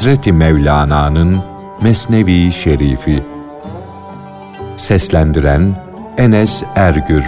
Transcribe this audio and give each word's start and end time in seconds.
Hazreti 0.00 0.32
Mevlana'nın 0.32 1.42
Mesnevi 1.82 2.52
Şerifi 2.52 3.22
Seslendiren 4.76 5.76
Enes 6.18 6.62
Ergür 6.74 7.24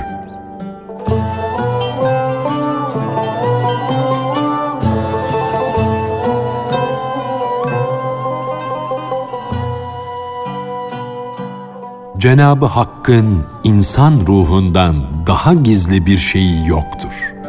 Cenabı 12.17 12.67
Hakk'ın 12.67 13.45
insan 13.65 14.21
ruhundan 14.27 14.97
daha 15.27 15.55
gizli 15.55 16.07
bir 16.07 16.19
şeyi 16.19 16.69
yoktur. 16.69 17.42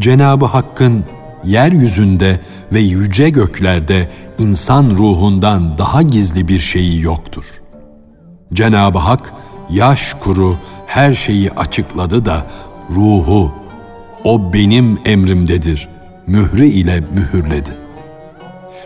Cenabı 0.00 0.44
Hakk'ın 0.44 1.04
yeryüzünde 1.44 2.40
ve 2.72 2.80
yüce 2.80 3.30
göklerde 3.30 4.08
insan 4.38 4.90
ruhundan 4.90 5.78
daha 5.78 6.02
gizli 6.02 6.48
bir 6.48 6.60
şeyi 6.60 7.00
yoktur. 7.00 7.44
Cenabı 8.52 8.98
Hak 8.98 9.32
yaş 9.70 10.14
kuru 10.14 10.56
her 10.86 11.12
şeyi 11.12 11.50
açıkladı 11.50 12.24
da 12.24 12.46
ruhu 12.90 13.52
o 14.24 14.52
benim 14.52 14.98
emrimdedir 15.04 15.88
mührü 16.26 16.66
ile 16.66 17.04
mühürledi. 17.14 17.70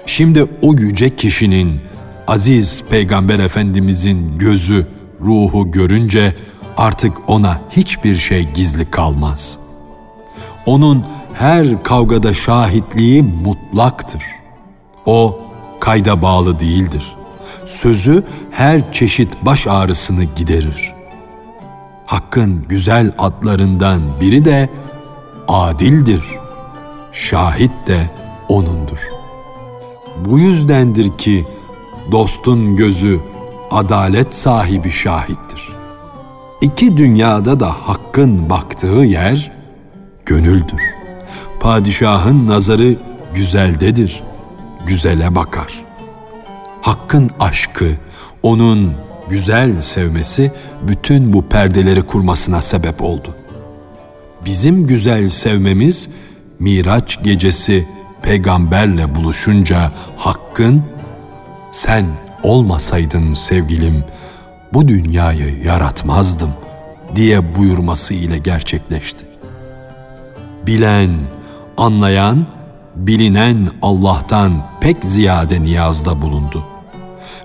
Şimdi 0.06 0.44
o 0.62 0.72
yüce 0.72 1.16
kişinin 1.16 1.80
aziz 2.26 2.82
peygamber 2.90 3.38
efendimizin 3.38 4.36
gözü, 4.36 4.86
ruhu 5.20 5.70
görünce 5.70 6.34
artık 6.76 7.12
ona 7.26 7.60
hiçbir 7.70 8.14
şey 8.14 8.48
gizli 8.54 8.90
kalmaz. 8.90 9.63
Onun 10.66 11.04
her 11.34 11.82
kavgada 11.82 12.34
şahitliği 12.34 13.22
mutlaktır. 13.22 14.22
O 15.06 15.38
kayda 15.80 16.22
bağlı 16.22 16.58
değildir. 16.58 17.16
Sözü 17.66 18.24
her 18.50 18.92
çeşit 18.92 19.44
baş 19.44 19.66
ağrısını 19.66 20.24
giderir. 20.24 20.94
Hakkın 22.06 22.64
güzel 22.68 23.12
adlarından 23.18 24.02
biri 24.20 24.44
de 24.44 24.68
adildir. 25.48 26.22
Şahit 27.12 27.72
de 27.86 28.10
O'nundur. 28.48 28.98
Bu 30.24 30.38
yüzdendir 30.38 31.18
ki 31.18 31.46
dostun 32.12 32.76
gözü 32.76 33.20
adalet 33.70 34.34
sahibi 34.34 34.90
şahittir. 34.90 35.68
İki 36.60 36.96
dünyada 36.96 37.60
da 37.60 37.70
hakkın 37.70 38.50
baktığı 38.50 38.86
yer 38.86 39.52
gönüldür. 40.26 40.82
Padişahın 41.60 42.48
nazarı 42.48 42.96
güzeldedir, 43.34 44.22
güzele 44.86 45.34
bakar. 45.34 45.84
Hakkın 46.82 47.30
aşkı, 47.40 47.90
onun 48.42 48.92
güzel 49.28 49.80
sevmesi 49.80 50.52
bütün 50.82 51.32
bu 51.32 51.48
perdeleri 51.48 52.02
kurmasına 52.02 52.62
sebep 52.62 53.02
oldu. 53.02 53.36
Bizim 54.44 54.86
güzel 54.86 55.28
sevmemiz 55.28 56.08
Miraç 56.58 57.22
gecesi 57.22 57.88
peygamberle 58.22 59.14
buluşunca 59.14 59.92
Hakk'ın 60.16 60.82
sen 61.70 62.06
olmasaydın 62.42 63.34
sevgilim 63.34 64.04
bu 64.72 64.88
dünyayı 64.88 65.62
yaratmazdım 65.64 66.50
diye 67.16 67.56
buyurması 67.56 68.14
ile 68.14 68.38
gerçekleşti. 68.38 69.33
Bilen, 70.66 71.10
anlayan, 71.76 72.46
bilinen 72.96 73.68
Allah'tan 73.82 74.52
pek 74.80 75.04
ziyade 75.04 75.62
niyazda 75.62 76.22
bulundu. 76.22 76.64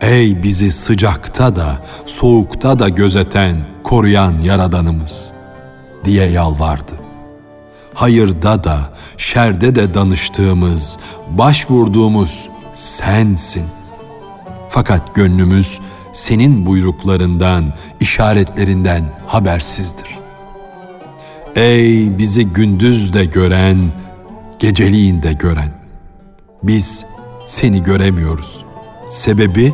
Ey 0.01 0.43
bizi 0.43 0.71
sıcakta 0.71 1.55
da, 1.55 1.77
soğukta 2.05 2.79
da 2.79 2.89
gözeten, 2.89 3.57
koruyan 3.83 4.41
Yaradanımız 4.41 5.31
diye 6.05 6.25
yalvardı. 6.25 6.91
Hayırda 7.93 8.63
da, 8.63 8.93
şerde 9.17 9.75
de 9.75 9.93
danıştığımız, 9.93 10.97
başvurduğumuz 11.29 12.49
sensin. 12.73 13.65
Fakat 14.69 15.15
gönlümüz 15.15 15.79
senin 16.13 16.65
buyruklarından, 16.65 17.73
işaretlerinden 17.99 19.03
habersizdir. 19.27 20.19
Ey 21.55 22.17
bizi 22.17 22.45
gündüz 22.45 23.13
de 23.13 23.25
gören, 23.25 23.91
geceliğin 24.59 25.23
de 25.23 25.33
gören. 25.33 25.71
Biz 26.63 27.05
seni 27.45 27.83
göremiyoruz. 27.83 28.65
Sebebi 29.07 29.73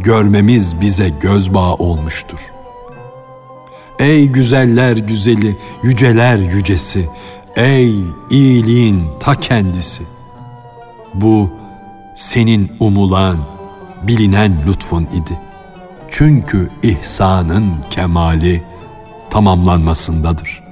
görmemiz 0.00 0.80
bize 0.80 1.08
göz 1.20 1.54
bağı 1.54 1.74
olmuştur. 1.74 2.38
Ey 3.98 4.26
güzeller 4.26 4.96
güzeli, 4.96 5.56
yüceler 5.82 6.38
yücesi, 6.38 7.08
ey 7.56 7.94
iyiliğin 8.30 9.04
ta 9.20 9.34
kendisi. 9.34 10.02
Bu 11.14 11.50
senin 12.14 12.72
umulan, 12.80 13.38
bilinen 14.02 14.56
lütfun 14.66 15.02
idi. 15.02 15.38
Çünkü 16.10 16.70
ihsanın 16.82 17.72
kemali 17.90 18.62
tamamlanmasındadır. 19.30 20.63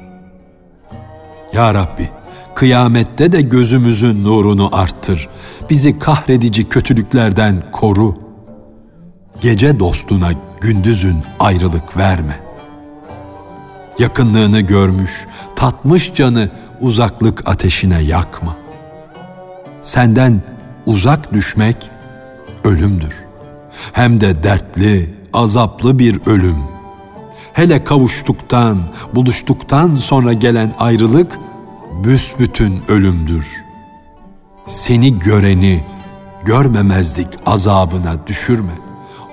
Ya 1.52 1.74
Rabbi, 1.74 2.08
kıyamette 2.54 3.32
de 3.32 3.42
gözümüzün 3.42 4.24
nurunu 4.24 4.68
arttır. 4.72 5.28
Bizi 5.70 5.98
kahredici 5.98 6.68
kötülüklerden 6.68 7.62
koru. 7.72 8.14
Gece 9.40 9.78
dostuna 9.78 10.30
gündüzün 10.60 11.18
ayrılık 11.38 11.96
verme. 11.96 12.40
Yakınlığını 13.98 14.60
görmüş, 14.60 15.26
tatmış 15.56 16.14
canı 16.14 16.48
uzaklık 16.80 17.48
ateşine 17.48 18.02
yakma. 18.02 18.56
Senden 19.82 20.42
uzak 20.86 21.32
düşmek 21.32 21.76
ölümdür. 22.64 23.14
Hem 23.92 24.20
de 24.20 24.42
dertli, 24.42 25.14
azaplı 25.32 25.98
bir 25.98 26.20
ölüm. 26.26 26.71
Hele 27.52 27.84
kavuştuktan, 27.84 28.78
buluştuktan 29.14 29.96
sonra 29.96 30.32
gelen 30.32 30.74
ayrılık 30.78 31.38
büsbütün 32.04 32.82
ölümdür. 32.88 33.46
Seni 34.66 35.18
göreni 35.18 35.84
görmemezlik 36.44 37.28
azabına 37.46 38.26
düşürme. 38.26 38.72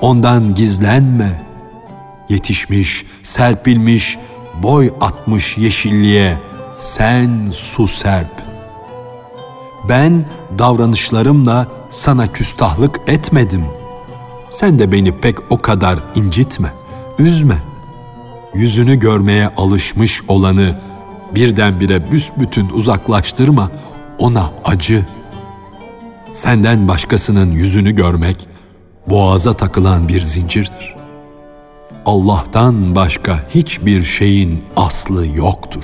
Ondan 0.02 0.56
gizlenme. 0.56 1.50
Yetişmiş, 2.30 3.06
serpilmiş, 3.24 4.18
boy 4.64 4.92
atmış 5.02 5.58
yeşilliğe 5.58 6.38
sen 6.76 7.50
su 7.54 7.88
serp. 7.88 8.42
Ben 9.90 10.26
davranışlarımla 10.60 11.68
sana 11.90 12.32
küstahlık 12.32 13.00
etmedim. 13.08 13.66
Sen 14.50 14.80
de 14.80 14.92
beni 14.92 15.20
pek 15.20 15.52
o 15.52 15.58
kadar 15.58 16.00
incitme, 16.16 16.74
üzme. 17.20 17.69
Yüzünü 18.54 19.00
görmeye 19.00 19.48
alışmış 19.48 20.22
olanı 20.28 20.76
birdenbire 21.36 22.12
büsbütün 22.12 22.70
uzaklaştırma, 22.70 23.72
ona 24.20 24.52
acı. 24.66 25.06
Senden 26.34 26.88
başkasının 26.88 27.52
yüzünü 27.52 27.96
görmek 27.96 28.48
boğaza 29.10 29.54
takılan 29.54 30.08
bir 30.08 30.22
zincirdir. 30.22 30.96
Allah'tan 32.06 32.96
başka 32.96 33.40
hiçbir 33.50 34.04
şeyin 34.04 34.64
aslı 34.76 35.28
yoktur. 35.28 35.84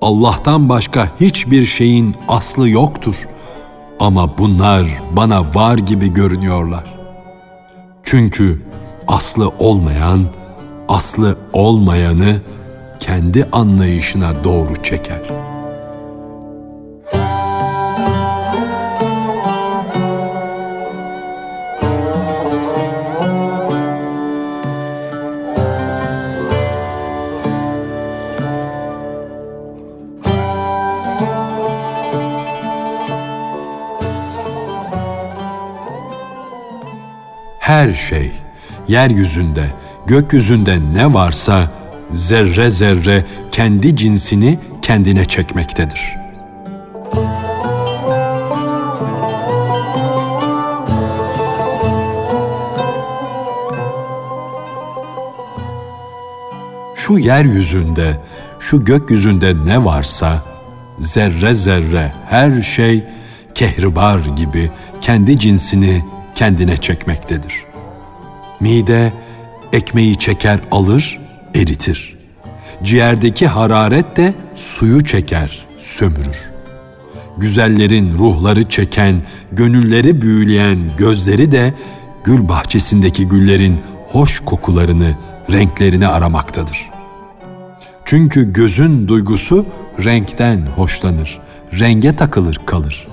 Allah'tan 0.00 0.68
başka 0.68 1.08
hiçbir 1.20 1.66
şeyin 1.66 2.16
aslı 2.28 2.68
yoktur. 2.68 3.14
Ama 4.00 4.38
bunlar 4.38 4.86
bana 5.12 5.54
var 5.54 5.78
gibi 5.78 6.12
görünüyorlar. 6.12 6.94
Çünkü 8.02 8.62
aslı 9.08 9.48
olmayan, 9.48 10.26
aslı 10.88 11.36
olmayanı 11.52 12.40
kendi 13.00 13.44
anlayışına 13.52 14.44
doğru 14.44 14.82
çeker.'' 14.82 15.56
her 37.66 37.92
şey, 37.92 38.30
yeryüzünde, 38.88 39.66
gökyüzünde 40.06 40.78
ne 40.92 41.14
varsa 41.14 41.70
zerre 42.10 42.70
zerre 42.70 43.24
kendi 43.52 43.96
cinsini 43.96 44.58
kendine 44.82 45.24
çekmektedir. 45.24 46.16
Şu 56.94 57.18
yeryüzünde, 57.18 58.20
şu 58.58 58.84
gökyüzünde 58.84 59.54
ne 59.64 59.84
varsa 59.84 60.42
zerre 60.98 61.52
zerre 61.54 62.12
her 62.28 62.62
şey 62.62 63.04
kehribar 63.54 64.18
gibi 64.36 64.70
kendi 65.00 65.38
cinsini 65.38 66.04
kendine 66.34 66.76
çekmektedir. 66.76 67.64
Mide 68.60 69.12
ekmeği 69.76 70.18
çeker 70.18 70.60
alır, 70.70 71.20
eritir. 71.54 72.16
Ciğerdeki 72.82 73.46
hararet 73.46 74.16
de 74.16 74.34
suyu 74.54 75.04
çeker, 75.04 75.66
sömürür. 75.78 76.36
Güzellerin 77.38 78.12
ruhları 78.12 78.68
çeken, 78.68 79.22
gönülleri 79.52 80.20
büyüleyen 80.20 80.78
gözleri 80.96 81.52
de 81.52 81.74
gül 82.24 82.48
bahçesindeki 82.48 83.28
güllerin 83.28 83.80
hoş 84.08 84.40
kokularını, 84.40 85.14
renklerini 85.52 86.08
aramaktadır. 86.08 86.90
Çünkü 88.04 88.52
gözün 88.52 89.08
duygusu 89.08 89.66
renkten 90.04 90.66
hoşlanır, 90.66 91.38
renge 91.78 92.16
takılır 92.16 92.60
kalır. 92.66 93.06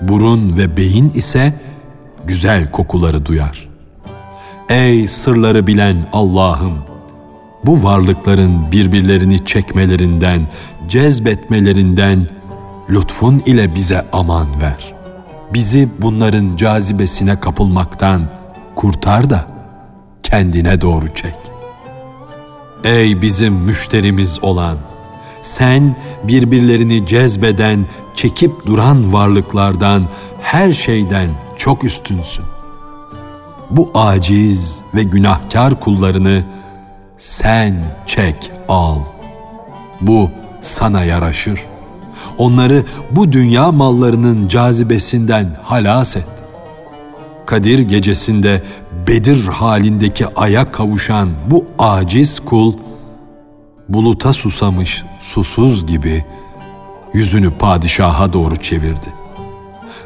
Burun 0.00 0.56
ve 0.56 0.76
beyin 0.76 1.08
ise 1.08 1.52
güzel 2.26 2.70
kokuları 2.70 3.26
duyar. 3.26 3.75
Ey 4.68 5.08
sırları 5.08 5.66
bilen 5.66 5.96
Allah'ım! 6.12 6.78
Bu 7.64 7.82
varlıkların 7.82 8.72
birbirlerini 8.72 9.44
çekmelerinden, 9.44 10.46
cezbetmelerinden 10.88 12.28
lütfun 12.90 13.42
ile 13.46 13.74
bize 13.74 14.06
aman 14.12 14.60
ver. 14.60 14.94
Bizi 15.54 15.88
bunların 15.98 16.56
cazibesine 16.56 17.40
kapılmaktan 17.40 18.22
kurtar 18.76 19.30
da 19.30 19.46
kendine 20.22 20.80
doğru 20.80 21.14
çek. 21.14 21.34
Ey 22.84 23.22
bizim 23.22 23.54
müşterimiz 23.54 24.44
olan, 24.44 24.76
sen 25.42 25.96
birbirlerini 26.24 27.06
cezbeden, 27.06 27.86
çekip 28.14 28.66
duran 28.66 29.12
varlıklardan, 29.12 30.04
her 30.42 30.72
şeyden 30.72 31.28
çok 31.58 31.84
üstünsün. 31.84 32.55
Bu 33.70 33.90
aciz 33.94 34.78
ve 34.94 35.02
günahkar 35.02 35.80
kullarını 35.80 36.44
sen 37.18 37.84
çek 38.06 38.50
al. 38.68 38.98
Bu 40.00 40.30
sana 40.60 41.04
yaraşır. 41.04 41.64
Onları 42.38 42.84
bu 43.10 43.32
dünya 43.32 43.72
mallarının 43.72 44.48
cazibesinden 44.48 45.56
halas 45.62 46.16
et. 46.16 46.28
Kadir 47.46 47.78
gecesinde 47.78 48.62
Bedir 49.08 49.46
halindeki 49.46 50.26
aya 50.36 50.72
kavuşan 50.72 51.28
bu 51.50 51.64
aciz 51.78 52.40
kul, 52.40 52.72
buluta 53.88 54.32
susamış 54.32 55.04
susuz 55.20 55.86
gibi 55.86 56.24
yüzünü 57.14 57.50
padişaha 57.50 58.32
doğru 58.32 58.56
çevirdi. 58.56 59.08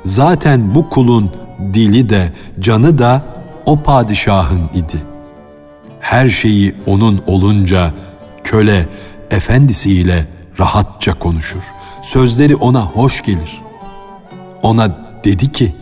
Zaten 0.04 0.74
bu 0.74 0.88
kulun 0.88 1.30
dili 1.74 2.10
de 2.10 2.32
canı 2.60 2.98
da 2.98 3.22
o 3.70 3.76
padişahın 3.76 4.70
idi. 4.74 5.02
Her 6.00 6.28
şeyi 6.28 6.74
onun 6.86 7.22
olunca 7.26 7.94
köle 8.44 8.88
efendisiyle 9.30 10.26
rahatça 10.58 11.18
konuşur. 11.18 11.62
Sözleri 12.02 12.56
ona 12.56 12.82
hoş 12.82 13.22
gelir. 13.22 13.62
Ona 14.62 14.96
dedi 15.24 15.52
ki, 15.52 15.74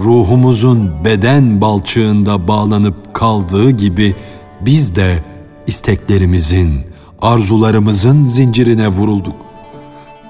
ruhumuzun 0.00 1.04
beden 1.04 1.60
balçığında 1.60 2.48
bağlanıp 2.48 3.14
kaldığı 3.14 3.70
gibi 3.70 4.14
biz 4.60 4.94
de 4.94 5.18
isteklerimizin, 5.66 6.80
arzularımızın 7.22 8.24
zincirine 8.24 8.88
vurulduk. 8.88 9.36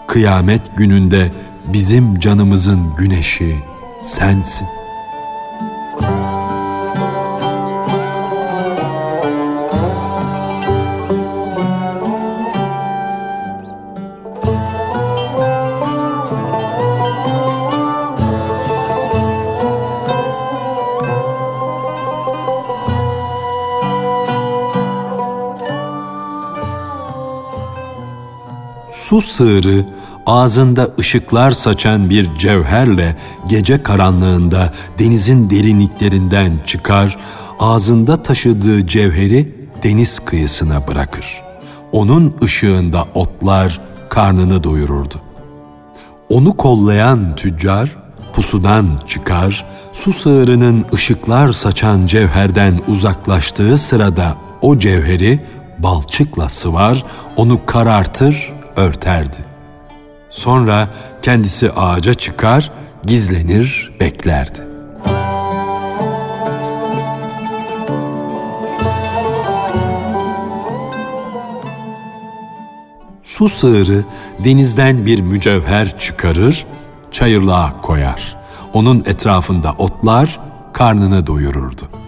Kıyamet 0.06 0.76
gününde 0.76 1.32
bizim 1.72 2.20
canımızın 2.20 2.80
güneşi 2.96 3.56
sensin. 4.00 4.83
Su 29.14 29.20
sığırı 29.20 29.84
ağzında 30.26 30.88
ışıklar 30.98 31.50
saçan 31.50 32.10
bir 32.10 32.34
cevherle 32.38 33.16
gece 33.48 33.82
karanlığında 33.82 34.72
denizin 34.98 35.50
derinliklerinden 35.50 36.52
çıkar, 36.66 37.16
ağzında 37.60 38.22
taşıdığı 38.22 38.86
cevheri 38.86 39.54
deniz 39.82 40.18
kıyısına 40.18 40.86
bırakır. 40.86 41.42
Onun 41.92 42.34
ışığında 42.42 43.04
otlar 43.14 43.80
karnını 44.08 44.64
doyururdu. 44.64 45.22
Onu 46.28 46.56
kollayan 46.56 47.36
tüccar 47.36 47.96
pusudan 48.32 48.86
çıkar, 49.06 49.64
su 49.92 50.12
sığırının 50.12 50.84
ışıklar 50.94 51.52
saçan 51.52 52.06
cevherden 52.06 52.80
uzaklaştığı 52.88 53.78
sırada 53.78 54.34
o 54.62 54.78
cevheri 54.78 55.40
balçıkla 55.78 56.48
sıvar, 56.48 57.04
onu 57.36 57.66
karartır, 57.66 58.53
örterdi. 58.76 59.36
Sonra 60.30 60.88
kendisi 61.22 61.72
ağaca 61.72 62.14
çıkar, 62.14 62.72
gizlenir, 63.04 63.92
beklerdi. 64.00 64.60
Su 73.22 73.48
sığırı 73.48 74.04
denizden 74.44 75.06
bir 75.06 75.20
mücevher 75.20 75.98
çıkarır, 75.98 76.66
çayırlığa 77.10 77.80
koyar. 77.80 78.36
Onun 78.72 79.00
etrafında 79.06 79.72
otlar 79.72 80.40
karnını 80.72 81.26
doyururdu.'' 81.26 82.03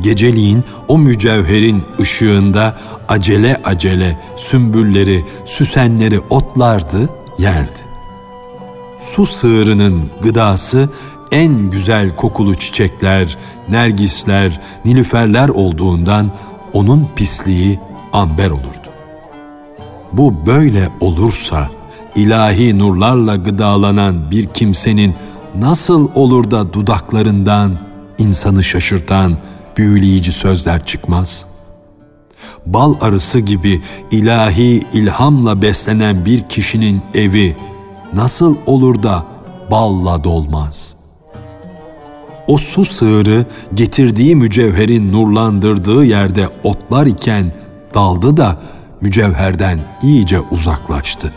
Geceliğin 0.00 0.64
o 0.88 0.98
mücevherin 0.98 1.82
ışığında 2.00 2.78
acele 3.08 3.60
acele 3.64 4.18
sümbülleri, 4.36 5.24
süsenleri 5.44 6.20
otlardı, 6.30 7.10
yerdi. 7.38 7.86
Su 8.98 9.26
sığırının 9.26 10.10
gıdası 10.22 10.88
en 11.32 11.70
güzel 11.70 12.16
kokulu 12.16 12.54
çiçekler, 12.54 13.38
nergisler, 13.68 14.60
nilüferler 14.84 15.48
olduğundan 15.48 16.30
onun 16.72 17.08
pisliği 17.16 17.80
amber 18.12 18.50
olurdu. 18.50 18.90
Bu 20.12 20.46
böyle 20.46 20.88
olursa 21.00 21.68
ilahi 22.16 22.78
nurlarla 22.78 23.36
gıdalanan 23.36 24.30
bir 24.30 24.46
kimsenin 24.46 25.14
nasıl 25.54 26.08
olur 26.14 26.50
da 26.50 26.72
dudaklarından 26.72 27.78
insanı 28.18 28.64
şaşırtan, 28.64 29.36
büyüleyici 29.76 30.32
sözler 30.32 30.84
çıkmaz. 30.84 31.44
Bal 32.66 32.94
arısı 33.00 33.38
gibi 33.38 33.82
ilahi 34.10 34.82
ilhamla 34.92 35.62
beslenen 35.62 36.24
bir 36.24 36.40
kişinin 36.40 37.02
evi 37.14 37.56
nasıl 38.14 38.56
olur 38.66 39.02
da 39.02 39.26
balla 39.70 40.24
dolmaz? 40.24 40.96
O 42.46 42.58
su 42.58 42.84
sığırı 42.84 43.46
getirdiği 43.74 44.36
mücevherin 44.36 45.12
nurlandırdığı 45.12 46.04
yerde 46.04 46.48
otlar 46.64 47.06
iken 47.06 47.52
daldı 47.94 48.36
da 48.36 48.62
mücevherden 49.00 49.78
iyice 50.02 50.40
uzaklaştı. 50.40 51.32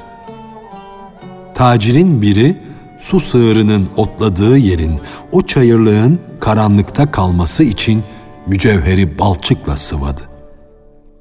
Tacirin 1.56 2.22
biri 2.22 2.58
su 3.00 3.20
sığırının 3.20 3.90
otladığı 3.98 4.58
yerin, 4.58 5.00
o 5.32 5.42
çayırlığın 5.42 6.20
karanlıkta 6.40 7.12
kalması 7.12 7.64
için 7.64 8.04
mücevheri 8.50 9.20
balçıkla 9.20 9.78
sıvadı. 9.78 10.22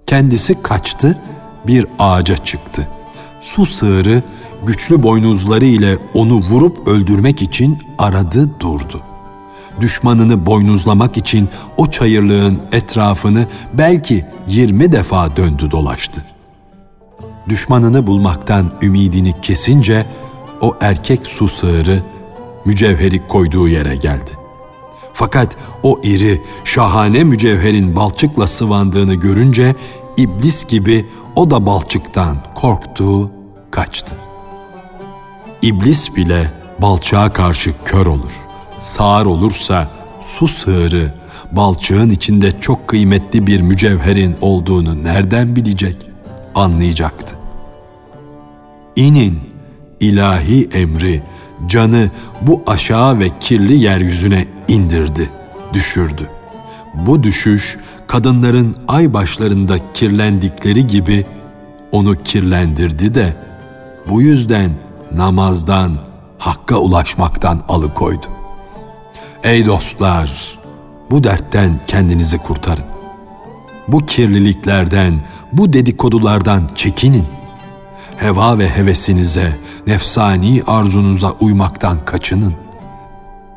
Kendisi 0.07 0.63
kaçtı, 0.63 1.19
bir 1.67 1.87
ağaca 1.99 2.37
çıktı. 2.37 2.89
Su 3.41 3.67
sığırı 3.67 4.23
güçlü 4.67 5.03
boynuzları 5.03 5.65
ile 5.65 5.99
onu 6.15 6.35
vurup 6.35 6.89
öldürmek 6.89 7.43
için 7.43 7.79
aradı 7.99 8.61
durdu. 8.61 9.03
düşmanını 9.81 10.47
boynuzlamak 10.47 11.17
için 11.17 11.49
o 11.77 11.87
çayırlığın 11.87 12.59
etrafını 12.73 13.47
belki 13.75 14.27
20 14.47 14.93
defa 14.93 15.37
döndü 15.37 15.71
dolaştı. 15.71 16.25
Düşmanını 17.49 18.07
bulmaktan 18.07 18.71
ümidini 18.83 19.35
kesince 19.43 20.07
o 20.61 20.77
erkek 20.81 21.27
su 21.27 21.49
sığırı 21.49 22.03
mücevheri 22.65 23.27
koyduğu 23.27 23.69
yere 23.69 23.97
geldi. 23.97 24.38
Fakat 25.19 25.57
o 25.83 26.01
iri, 26.03 26.43
şahane 26.65 27.25
mücevherin 27.25 27.97
balçıkla 27.97 28.47
sıvandığını 28.47 29.15
görünce 29.15 29.75
iblis 30.17 30.67
gibi 30.67 31.07
o 31.37 31.51
da 31.51 31.67
balçıktan 31.67 32.37
korktu, 32.55 33.31
kaçtı. 33.71 34.15
İblis 35.63 36.17
bile 36.17 36.53
balçağa 36.79 37.33
karşı 37.33 37.75
kör 37.85 38.07
olur. 38.07 38.33
Sağır 38.79 39.27
olursa 39.27 39.91
su 40.21 40.49
sığırı 40.49 41.15
balçığın 41.53 42.11
içinde 42.11 42.61
çok 42.61 42.89
kıymetli 42.89 43.47
bir 43.47 43.61
mücevherin 43.61 44.37
olduğunu 44.41 45.05
nereden 45.05 45.57
bilecek? 45.57 45.97
Anlayacaktı. 46.55 47.35
İnin 48.97 49.41
ilahi 50.01 50.69
emri 50.73 51.23
canı 51.67 52.11
bu 52.43 52.63
aşağı 52.67 53.19
ve 53.19 53.31
kirli 53.41 53.79
yeryüzüne 53.79 54.49
indirdi, 54.69 55.31
düşürdü. 55.73 56.31
Bu 56.95 57.23
düşüş 57.23 57.79
kadınların 58.07 58.77
ay 58.89 59.13
başlarında 59.13 59.77
kirlendikleri 59.95 60.87
gibi 60.87 61.27
onu 61.93 62.23
kirlendirdi 62.23 63.15
de 63.15 63.37
bu 64.09 64.23
yüzden 64.23 64.71
namazdan, 65.15 65.93
hakka 66.39 66.77
ulaşmaktan 66.77 67.63
alıkoydu. 67.69 68.27
Ey 69.43 69.67
dostlar, 69.67 70.59
bu 71.11 71.25
dertten 71.25 71.81
kendinizi 71.87 72.39
kurtarın. 72.39 72.85
Bu 73.89 73.99
kirliliklerden, 73.99 75.21
bu 75.53 75.73
dedikodulardan 75.73 76.63
çekinin. 76.75 77.25
Heva 78.17 78.59
ve 78.59 78.69
hevesinize, 78.69 79.57
nefsani 79.89 80.63
arzunuza 80.67 81.33
uymaktan 81.41 82.05
kaçının. 82.05 82.55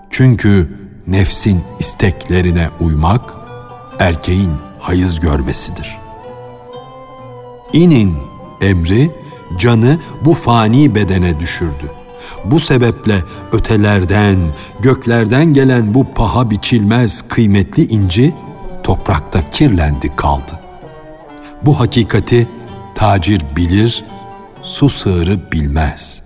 Çünkü 0.09 0.77
nefsin 1.07 1.61
isteklerine 1.79 2.69
uymak 2.79 3.35
erkeğin 3.99 4.51
hayız 4.79 5.19
görmesidir. 5.19 5.97
İnin 7.73 8.15
emri 8.61 9.11
canı 9.57 9.99
bu 10.21 10.33
fani 10.33 10.95
bedene 10.95 11.39
düşürdü. 11.39 11.91
Bu 12.45 12.59
sebeple 12.59 13.23
ötelerden, 13.51 14.37
göklerden 14.79 15.53
gelen 15.53 15.93
bu 15.93 16.13
paha 16.13 16.49
biçilmez 16.49 17.21
kıymetli 17.27 17.85
inci 17.85 18.33
toprakta 18.83 19.49
kirlendi 19.49 20.15
kaldı. 20.15 20.59
Bu 21.61 21.79
hakikati 21.79 22.47
tacir 22.95 23.41
bilir, 23.55 24.05
su 24.61 24.89
sığırı 24.89 25.51
bilmez. 25.51 26.21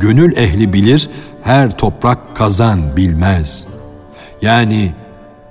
Gönül 0.00 0.36
ehli 0.36 0.72
bilir, 0.72 1.10
her 1.42 1.78
toprak 1.78 2.36
kazan 2.36 2.96
bilmez. 2.96 3.66
Yani 4.42 4.94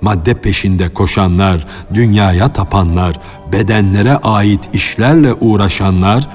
madde 0.02 0.34
peşinde 0.34 0.94
koşanlar, 0.94 1.68
dünyaya 1.94 2.54
tapanlar, 2.54 3.20
bedenlere 3.52 4.18
ait 4.18 4.76
işlerle 4.76 5.34
uğraşanlar, 5.34 6.30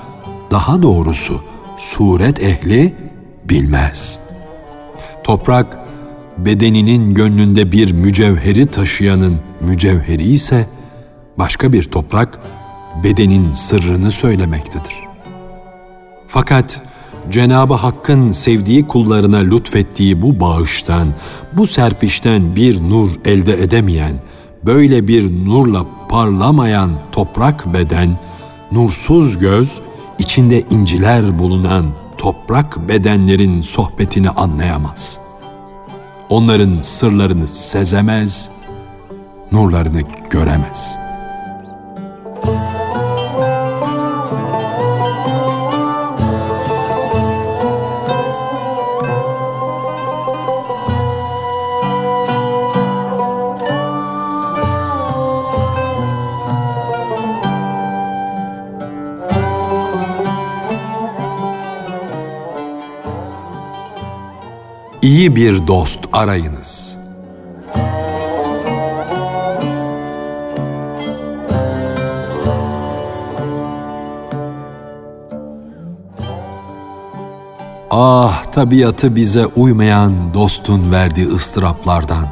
daha 0.50 0.82
doğrusu 0.82 1.40
suret 1.76 2.42
ehli 2.42 2.94
bilmez. 3.44 4.18
Toprak 5.24 5.78
bedeninin 6.38 7.14
gönlünde 7.14 7.72
bir 7.72 7.92
mücevheri 7.92 8.66
taşıyanın 8.66 9.38
mücevheri 9.60 10.22
ise 10.22 10.66
başka 11.38 11.72
bir 11.72 11.82
toprak 11.84 12.38
bedenin 13.04 13.52
sırrını 13.52 14.12
söylemektedir. 14.12 15.09
Fakat 16.32 16.82
Cenabı 17.30 17.74
Hakk'ın 17.74 18.32
sevdiği 18.32 18.86
kullarına 18.86 19.38
lütfettiği 19.38 20.22
bu 20.22 20.40
bağıştan, 20.40 21.08
bu 21.52 21.66
serpişten 21.66 22.56
bir 22.56 22.80
nur 22.80 23.10
elde 23.24 23.62
edemeyen, 23.62 24.12
böyle 24.64 25.08
bir 25.08 25.44
nurla 25.44 25.86
parlamayan 26.08 26.90
toprak 27.12 27.74
beden, 27.74 28.18
nursuz 28.72 29.38
göz, 29.38 29.80
içinde 30.18 30.62
inciler 30.70 31.38
bulunan 31.38 31.86
toprak 32.18 32.88
bedenlerin 32.88 33.62
sohbetini 33.62 34.30
anlayamaz. 34.30 35.18
Onların 36.28 36.80
sırlarını 36.82 37.48
sezemez, 37.48 38.48
nurlarını 39.52 40.02
göremez.'' 40.30 41.09
Bir 65.36 65.66
dost 65.66 66.00
arayınız. 66.12 66.96
Ah 77.90 78.44
tabiatı 78.44 79.16
bize 79.16 79.46
uymayan 79.46 80.34
dostun 80.34 80.92
verdiği 80.92 81.26
ıstıraplardan. 81.26 82.28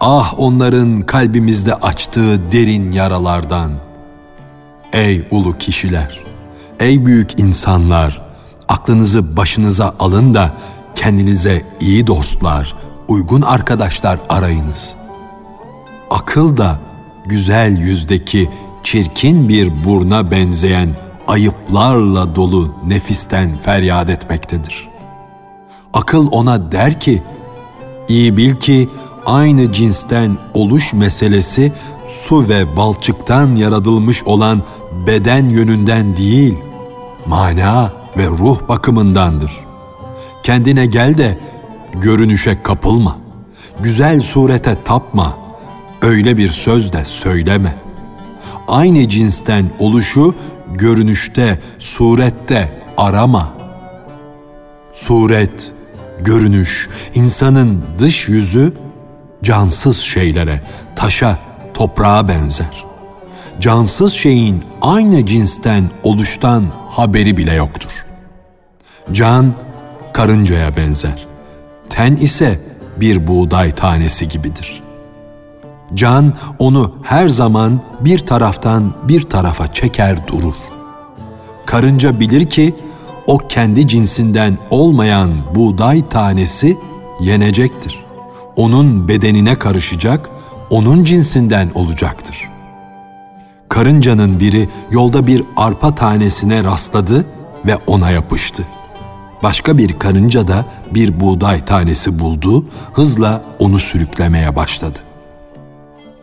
Ah 0.00 0.34
onların 0.38 1.00
kalbimizde 1.00 1.74
açtığı 1.74 2.52
derin 2.52 2.92
yaralardan. 2.92 3.72
Ey 4.92 5.28
ulu 5.30 5.58
kişiler, 5.58 6.20
ey 6.80 7.06
büyük 7.06 7.40
insanlar, 7.40 8.22
aklınızı 8.68 9.36
başınıza 9.36 9.94
alın 9.98 10.34
da 10.34 10.50
kendinize 10.94 11.62
iyi 11.80 12.06
dostlar, 12.06 12.74
uygun 13.08 13.42
arkadaşlar 13.42 14.20
arayınız. 14.28 14.94
Akıl 16.10 16.56
da 16.56 16.78
güzel 17.26 17.78
yüzdeki 17.78 18.50
çirkin 18.82 19.48
bir 19.48 19.84
burna 19.84 20.30
benzeyen 20.30 20.96
ayıplarla 21.28 22.36
dolu 22.36 22.74
nefisten 22.86 23.56
feryat 23.62 24.10
etmektedir. 24.10 24.88
Akıl 25.92 26.28
ona 26.30 26.72
der 26.72 27.00
ki, 27.00 27.22
iyi 28.08 28.36
bil 28.36 28.56
ki 28.56 28.88
aynı 29.26 29.72
cinsten 29.72 30.36
oluş 30.54 30.92
meselesi 30.92 31.72
su 32.08 32.48
ve 32.48 32.76
balçıktan 32.76 33.54
yaratılmış 33.54 34.24
olan 34.24 34.62
beden 35.06 35.48
yönünden 35.48 36.16
değil, 36.16 36.54
mana 37.26 37.92
ve 38.16 38.26
ruh 38.26 38.68
bakımındandır. 38.68 39.63
Kendine 40.44 40.86
gel 40.86 41.18
de 41.18 41.38
görünüşe 41.94 42.62
kapılma. 42.62 43.18
Güzel 43.80 44.20
surete 44.20 44.82
tapma. 44.84 45.38
Öyle 46.02 46.36
bir 46.36 46.48
söz 46.48 46.92
de 46.92 47.04
söyleme. 47.04 47.76
Aynı 48.68 49.08
cinsten 49.08 49.70
oluşu 49.78 50.34
görünüşte, 50.74 51.60
surette 51.78 52.82
arama. 52.96 53.52
Suret, 54.92 55.72
görünüş, 56.20 56.88
insanın 57.14 57.84
dış 57.98 58.28
yüzü 58.28 58.72
cansız 59.42 59.98
şeylere, 59.98 60.62
taşa, 60.96 61.38
toprağa 61.74 62.28
benzer. 62.28 62.84
Cansız 63.60 64.12
şeyin 64.12 64.62
aynı 64.82 65.26
cinsten 65.26 65.90
oluştan 66.02 66.64
haberi 66.90 67.36
bile 67.36 67.54
yoktur. 67.54 67.90
Can 69.12 69.54
karıncaya 70.14 70.76
benzer. 70.76 71.26
Ten 71.90 72.16
ise 72.16 72.60
bir 73.00 73.26
buğday 73.26 73.74
tanesi 73.74 74.28
gibidir. 74.28 74.82
Can 75.94 76.32
onu 76.58 76.94
her 77.02 77.28
zaman 77.28 77.80
bir 78.00 78.18
taraftan 78.18 78.92
bir 79.02 79.22
tarafa 79.22 79.72
çeker 79.72 80.28
durur. 80.28 80.54
Karınca 81.66 82.20
bilir 82.20 82.50
ki 82.50 82.74
o 83.26 83.38
kendi 83.38 83.88
cinsinden 83.88 84.58
olmayan 84.70 85.30
buğday 85.54 86.08
tanesi 86.08 86.76
yenecektir. 87.20 88.04
Onun 88.56 89.08
bedenine 89.08 89.54
karışacak, 89.58 90.30
onun 90.70 91.04
cinsinden 91.04 91.70
olacaktır. 91.74 92.50
Karıncanın 93.68 94.40
biri 94.40 94.68
yolda 94.90 95.26
bir 95.26 95.42
arpa 95.56 95.94
tanesine 95.94 96.64
rastladı 96.64 97.24
ve 97.66 97.76
ona 97.86 98.10
yapıştı 98.10 98.64
Başka 99.44 99.78
bir 99.78 99.98
karınca 99.98 100.48
da 100.48 100.64
bir 100.94 101.20
buğday 101.20 101.60
tanesi 101.64 102.18
buldu, 102.18 102.64
hızla 102.92 103.42
onu 103.58 103.78
sürüklemeye 103.78 104.56
başladı. 104.56 104.98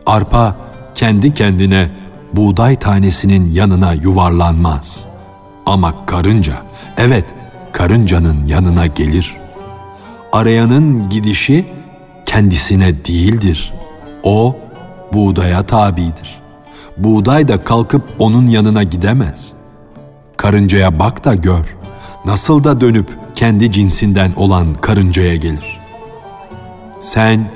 Arpa 0.06 0.56
kendi 0.94 1.34
kendine 1.34 1.90
buğday 2.32 2.78
tanesinin 2.78 3.52
yanına 3.52 3.92
yuvarlanmaz. 3.92 5.06
Ama 5.66 6.06
karınca, 6.06 6.62
evet 6.96 7.24
karıncanın 7.72 8.46
yanına 8.46 8.86
gelir. 8.86 9.36
Arayanın 10.32 11.08
gidişi 11.08 11.66
kendisine 12.26 13.04
değildir. 13.04 13.74
O 14.22 14.56
buğdaya 15.12 15.62
tabidir. 15.62 16.42
Buğday 16.96 17.48
da 17.48 17.64
kalkıp 17.64 18.02
onun 18.18 18.46
yanına 18.46 18.82
gidemez. 18.82 19.52
Karıncaya 20.36 20.98
bak 20.98 21.24
da 21.24 21.34
gör. 21.34 21.81
Nasıl 22.24 22.64
da 22.64 22.80
dönüp 22.80 23.18
kendi 23.34 23.72
cinsinden 23.72 24.32
olan 24.36 24.74
karıncaya 24.74 25.36
gelir. 25.36 25.80
Sen 27.00 27.50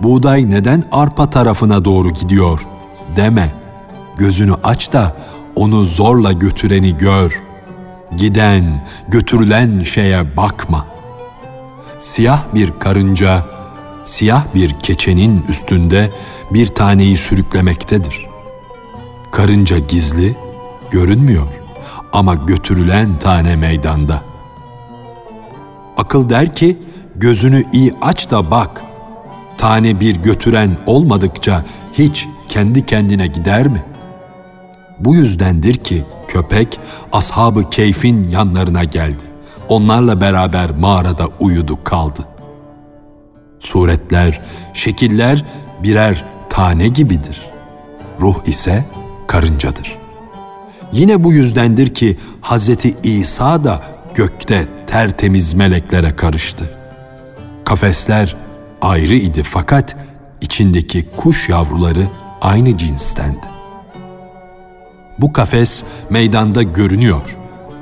buğday 0.00 0.50
neden 0.50 0.84
arpa 0.92 1.30
tarafına 1.30 1.84
doğru 1.84 2.10
gidiyor 2.10 2.66
deme. 3.16 3.52
Gözünü 4.16 4.54
aç 4.64 4.92
da 4.92 5.16
onu 5.56 5.84
zorla 5.84 6.32
götüreni 6.32 6.96
gör. 6.96 7.42
Giden, 8.16 8.86
götürülen 9.08 9.82
şeye 9.82 10.36
bakma. 10.36 10.86
Siyah 12.00 12.54
bir 12.54 12.78
karınca, 12.78 13.46
siyah 14.04 14.44
bir 14.54 14.80
keçenin 14.80 15.44
üstünde 15.48 16.10
bir 16.50 16.66
taneyi 16.66 17.16
sürüklemektedir. 17.16 18.26
Karınca 19.32 19.78
gizli, 19.78 20.36
görünmüyor 20.90 21.61
ama 22.12 22.34
götürülen 22.34 23.18
tane 23.18 23.56
meydanda. 23.56 24.22
Akıl 25.96 26.28
der 26.28 26.54
ki, 26.54 26.78
gözünü 27.16 27.64
iyi 27.72 27.94
aç 28.02 28.30
da 28.30 28.50
bak. 28.50 28.82
Tane 29.58 30.00
bir 30.00 30.16
götüren 30.16 30.70
olmadıkça 30.86 31.64
hiç 31.92 32.28
kendi 32.48 32.86
kendine 32.86 33.26
gider 33.26 33.68
mi? 33.68 33.82
Bu 35.00 35.14
yüzdendir 35.14 35.74
ki 35.74 36.04
köpek 36.28 36.80
ashabı 37.12 37.70
keyfin 37.70 38.28
yanlarına 38.28 38.84
geldi. 38.84 39.22
Onlarla 39.68 40.20
beraber 40.20 40.70
mağarada 40.70 41.28
uyudu 41.40 41.84
kaldı. 41.84 42.28
Suretler, 43.58 44.40
şekiller 44.72 45.44
birer 45.82 46.24
tane 46.50 46.88
gibidir. 46.88 47.50
Ruh 48.20 48.46
ise 48.46 48.84
karıncadır. 49.26 50.01
Yine 50.92 51.24
bu 51.24 51.32
yüzdendir 51.32 51.94
ki 51.94 52.16
Hazreti 52.40 52.94
İsa 53.02 53.64
da 53.64 53.82
gökte 54.14 54.66
tertemiz 54.86 55.54
meleklere 55.54 56.16
karıştı. 56.16 56.70
Kafesler 57.64 58.36
ayrı 58.80 59.14
idi 59.14 59.42
fakat 59.42 59.96
içindeki 60.40 61.08
kuş 61.16 61.48
yavruları 61.48 62.06
aynı 62.40 62.76
cinstendi. 62.76 63.46
Bu 65.18 65.32
kafes 65.32 65.82
meydanda 66.10 66.62
görünüyor 66.62 67.36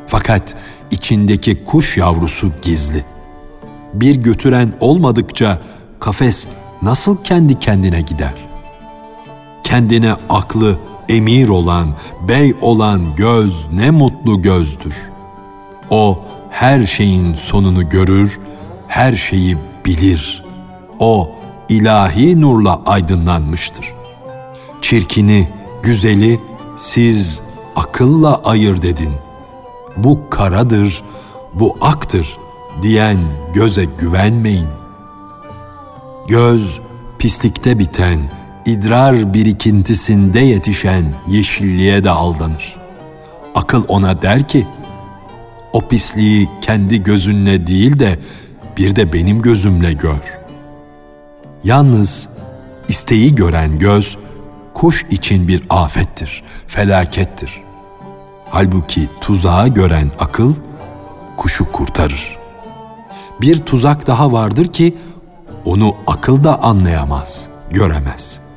fakat 0.07 0.57
içindeki 0.90 1.64
kuş 1.64 1.97
yavrusu 1.97 2.52
gizli. 2.62 3.05
Bir 3.95 4.17
götüren 4.17 4.73
olmadıkça 4.81 5.59
kafes 6.00 6.47
nasıl 6.83 7.17
kendi 7.25 7.59
kendine 7.59 8.00
gider? 8.00 8.35
Kendine 9.64 10.12
aklı 10.28 10.78
emir 11.11 11.49
olan, 11.49 11.89
bey 12.29 12.55
olan 12.61 13.17
göz 13.17 13.69
ne 13.73 13.91
mutlu 13.91 14.43
gözdür. 14.43 14.95
O 15.91 16.19
her 16.51 16.87
şeyin 16.87 17.35
sonunu 17.35 17.89
görür, 17.89 18.41
her 18.89 19.13
şeyi 19.13 19.57
bilir. 19.87 20.45
O 20.99 21.31
ilahi 21.69 22.41
nurla 22.41 22.83
aydınlanmıştır. 22.87 23.93
Çirkini, 24.83 25.49
güzeli 25.83 26.41
siz 26.77 27.41
akılla 27.77 28.41
ayır 28.45 28.83
dedin. 28.83 29.13
Bu 29.97 30.31
karadır, 30.31 31.03
bu 31.55 31.77
aktır 31.81 32.39
diyen 32.83 33.19
göze 33.55 33.85
güvenmeyin. 33.85 34.69
Göz 36.29 36.81
pislikte 37.19 37.79
biten, 37.79 38.21
idrar 38.71 39.35
birikintisinde 39.35 40.41
yetişen 40.41 41.04
yeşilliğe 41.28 42.04
de 42.04 42.11
aldanır. 42.11 42.76
Akıl 43.54 43.85
ona 43.89 44.23
der 44.23 44.49
ki, 44.49 44.67
o 45.73 45.80
pisliği 45.89 46.49
kendi 46.61 47.02
gözünle 47.02 47.67
değil 47.67 47.99
de 47.99 48.19
bir 48.76 48.97
de 48.97 49.13
benim 49.13 49.43
gözümle 49.43 49.93
gör. 49.93 50.39
Yalnız 51.65 52.28
isteği 52.89 53.35
gören 53.35 53.78
göz, 53.78 54.19
kuş 54.75 55.06
için 55.11 55.49
bir 55.49 55.63
afettir, 55.71 56.43
felakettir. 56.67 57.61
Halbuki 58.50 59.09
tuzağı 59.21 59.69
gören 59.69 60.11
akıl, 60.19 60.54
kuşu 61.37 61.73
kurtarır. 61.73 62.37
Bir 63.41 63.56
tuzak 63.56 64.06
daha 64.06 64.33
vardır 64.33 64.67
ki, 64.67 64.97
onu 65.65 65.97
akıl 66.06 66.45
da 66.45 66.63
anlayamaz, 66.63 67.49
göremez.'' 67.71 68.50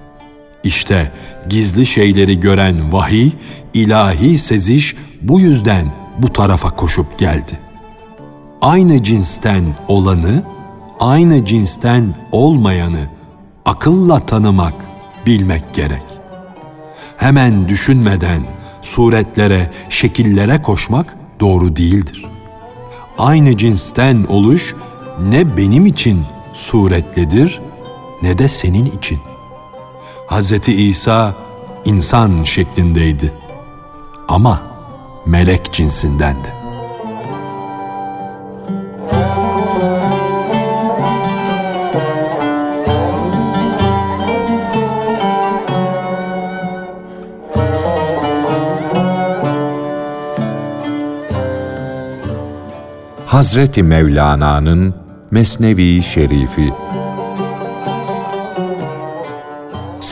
İşte 0.63 1.11
gizli 1.49 1.85
şeyleri 1.85 2.39
gören 2.39 2.93
vahiy, 2.93 3.31
ilahi 3.73 4.37
seziş 4.37 4.95
bu 5.21 5.39
yüzden 5.39 5.85
bu 6.17 6.33
tarafa 6.33 6.69
koşup 6.69 7.19
geldi. 7.19 7.59
Aynı 8.61 9.03
cinsten 9.03 9.63
olanı, 9.87 10.43
aynı 10.99 11.45
cinsten 11.45 12.15
olmayanı 12.31 13.07
akılla 13.65 14.19
tanımak, 14.19 14.73
bilmek 15.25 15.73
gerek. 15.73 16.03
Hemen 17.17 17.69
düşünmeden 17.69 18.43
suretlere, 18.81 19.71
şekillere 19.89 20.61
koşmak 20.61 21.17
doğru 21.39 21.75
değildir. 21.75 22.25
Aynı 23.17 23.57
cinsten 23.57 24.23
oluş 24.23 24.75
ne 25.29 25.57
benim 25.57 25.85
için 25.85 26.21
suretlidir 26.53 27.61
ne 28.21 28.37
de 28.37 28.47
senin 28.47 28.85
için. 28.85 29.19
Hz. 30.27 30.67
İsa 30.67 31.33
insan 31.85 32.43
şeklindeydi 32.43 33.33
ama 34.27 34.61
melek 35.25 35.73
cinsindendi. 35.73 36.53
Hazreti 53.25 53.83
Mevlana'nın 53.83 54.95
Mesnevi 55.31 56.03
Şerifi 56.03 56.73